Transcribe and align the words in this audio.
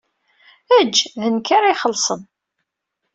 Eǧǧ, 0.77 0.95
d 1.21 1.23
nekk 1.35 1.47
ara 1.57 1.73
ixellṣen. 1.73 2.21